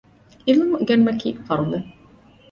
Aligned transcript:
ޢިލްމު 0.47 0.71
އުނގެނުމަކީ 0.77 1.29
ފަރުޟެއް 1.47 1.89